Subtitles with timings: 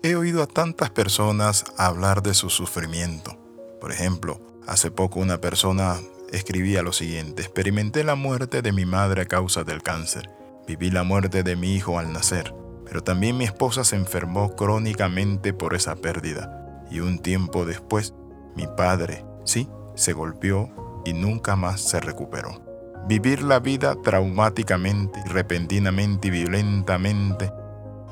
[0.00, 3.36] He oído a tantas personas hablar de su sufrimiento.
[3.80, 5.96] Por ejemplo, hace poco una persona
[6.30, 10.30] escribía lo siguiente, experimenté la muerte de mi madre a causa del cáncer,
[10.68, 15.52] viví la muerte de mi hijo al nacer, pero también mi esposa se enfermó crónicamente
[15.52, 18.14] por esa pérdida y un tiempo después
[18.54, 22.62] mi padre, sí, se golpeó y nunca más se recuperó.
[23.08, 27.50] Vivir la vida traumáticamente, repentinamente y violentamente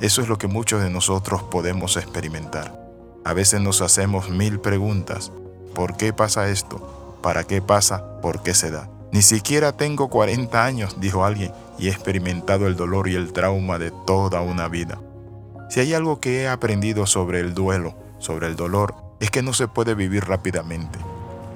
[0.01, 2.87] eso es lo que muchos de nosotros podemos experimentar.
[3.25, 5.33] A veces nos hacemos mil preguntas.
[5.75, 7.19] ¿Por qué pasa esto?
[7.23, 8.21] ¿Para qué pasa?
[8.21, 8.89] ¿Por qué se da?
[9.11, 13.79] Ni siquiera tengo 40 años, dijo alguien, y he experimentado el dolor y el trauma
[13.79, 15.01] de toda una vida.
[15.71, 19.55] Si hay algo que he aprendido sobre el duelo, sobre el dolor, es que no
[19.55, 20.99] se puede vivir rápidamente.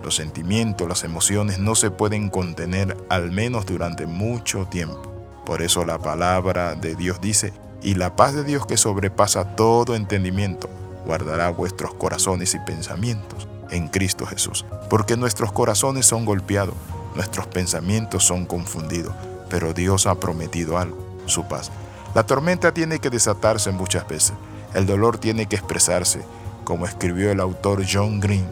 [0.02, 5.02] Los sentimientos, las emociones no se pueden contener al menos durante mucho tiempo.
[5.44, 9.94] Por eso la palabra de Dios dice, y la paz de Dios que sobrepasa todo
[9.94, 10.68] entendimiento
[11.04, 14.64] guardará vuestros corazones y pensamientos en Cristo Jesús.
[14.88, 16.74] Porque nuestros corazones son golpeados,
[17.14, 19.14] nuestros pensamientos son confundidos,
[19.48, 21.70] pero Dios ha prometido algo, su paz.
[22.14, 24.34] La tormenta tiene que desatarse muchas veces,
[24.74, 26.22] el dolor tiene que expresarse,
[26.64, 28.46] como escribió el autor John Green.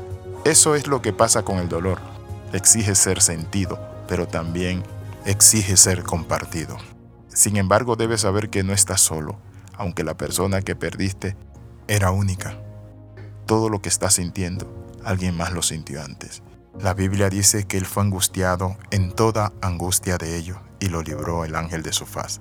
[0.45, 1.99] Eso es lo que pasa con el dolor.
[2.53, 4.83] Exige ser sentido, pero también
[5.25, 6.77] exige ser compartido.
[7.39, 9.39] Sin embargo, debes saber que no estás solo,
[9.77, 11.37] aunque la persona que perdiste
[11.87, 12.61] era única.
[13.47, 14.69] Todo lo que estás sintiendo,
[15.05, 16.43] alguien más lo sintió antes.
[16.81, 21.45] La Biblia dice que él fue angustiado en toda angustia de ello y lo libró
[21.45, 22.41] el ángel de su faz.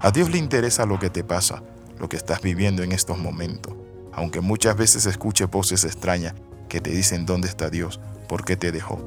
[0.00, 1.62] A Dios le interesa lo que te pasa,
[2.00, 3.76] lo que estás viviendo en estos momentos,
[4.12, 6.34] aunque muchas veces escuche voces extrañas
[6.68, 8.98] que te dicen dónde está Dios, por qué te dejó.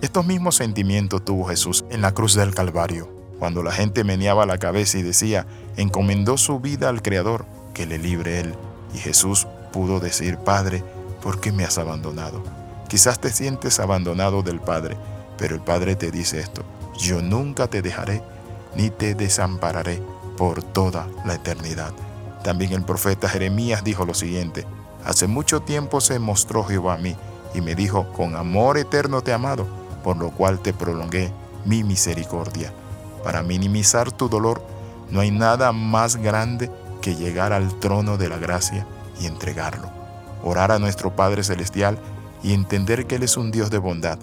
[0.00, 3.11] Estos mismos sentimientos tuvo Jesús en la cruz del Calvario
[3.42, 7.98] cuando la gente meneaba la cabeza y decía, encomendó su vida al Creador, que le
[7.98, 8.54] libre Él.
[8.94, 10.84] Y Jesús pudo decir, Padre,
[11.20, 12.44] ¿por qué me has abandonado?
[12.88, 14.96] Quizás te sientes abandonado del Padre,
[15.38, 16.62] pero el Padre te dice esto,
[16.96, 18.22] yo nunca te dejaré
[18.76, 20.00] ni te desampararé
[20.38, 21.92] por toda la eternidad.
[22.44, 24.64] También el profeta Jeremías dijo lo siguiente,
[25.04, 27.16] hace mucho tiempo se mostró Jehová a mí
[27.54, 29.66] y me dijo, con amor eterno te he amado,
[30.04, 31.32] por lo cual te prolongué
[31.64, 32.72] mi misericordia.
[33.22, 34.62] Para minimizar tu dolor,
[35.10, 38.86] no hay nada más grande que llegar al trono de la gracia
[39.20, 39.90] y entregarlo.
[40.42, 41.98] Orar a nuestro Padre Celestial
[42.42, 44.18] y entender que Él es un Dios de bondad,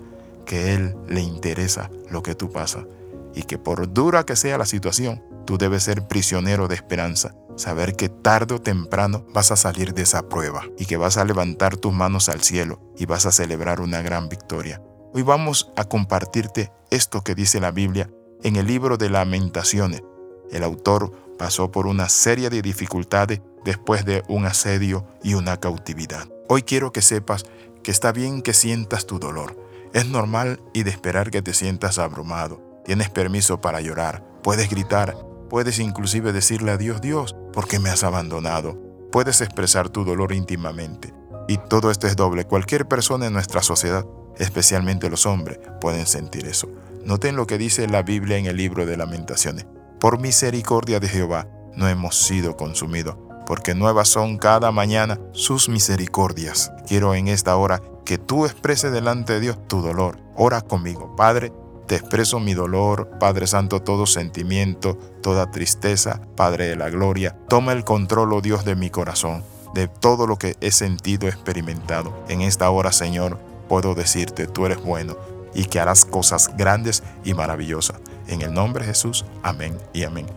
[0.46, 2.86] que Él le interesa lo que tú pasas
[3.34, 7.96] y que por dura que sea la situación, tú debes ser prisionero de esperanza, saber
[7.96, 11.78] que tarde o temprano vas a salir de esa prueba y que vas a levantar
[11.78, 14.82] tus manos al cielo y vas a celebrar una gran victoria.
[15.14, 18.10] Hoy vamos a compartirte esto que dice la Biblia
[18.44, 20.04] en el libro de lamentaciones.
[20.52, 26.28] El autor pasó por una serie de dificultades después de un asedio y una cautividad.
[26.48, 27.46] Hoy quiero que sepas
[27.84, 29.58] que está bien que sientas tu dolor.
[29.94, 32.62] Es normal y de esperar que te sientas abrumado.
[32.86, 35.16] Tienes permiso para llorar, puedes gritar,
[35.50, 38.78] puedes inclusive decirle a Dios, Dios, ¿por qué me has abandonado?
[39.12, 41.14] Puedes expresar tu dolor íntimamente.
[41.48, 42.46] Y todo esto es doble.
[42.46, 44.06] Cualquier persona en nuestra sociedad,
[44.38, 46.70] especialmente los hombres, pueden sentir eso.
[47.10, 49.66] Noten lo que dice la Biblia en el libro de lamentaciones.
[50.00, 56.72] Por misericordia de Jehová no hemos sido consumidos, porque nuevas son cada mañana sus misericordias.
[56.88, 60.20] Quiero en esta hora que tú expreses delante de Dios tu dolor.
[60.36, 61.52] Ora conmigo, Padre.
[61.88, 64.94] Te expreso mi dolor, Padre Santo, todo sentimiento,
[65.24, 67.36] toda tristeza, Padre de la gloria.
[67.50, 69.44] Toma el control, oh Dios, de mi corazón,
[69.74, 72.24] de todo lo que he sentido, experimentado.
[72.30, 77.34] En esta hora, Señor, puedo decirte, tú eres bueno y que harás cosas grandes y
[77.34, 77.98] maravillosas.
[78.28, 80.28] En el nombre de Jesús, amén y amén.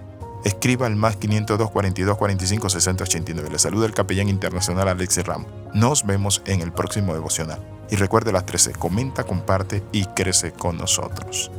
[0.44, 3.50] Escriba al más 502 42 45 60 89.
[3.52, 5.46] Le saluda el capellán internacional Alexis Ramos.
[5.72, 7.60] Nos vemos en el próximo devocional.
[7.90, 11.50] Y recuerde las 13, comenta, comparte y crece con nosotros.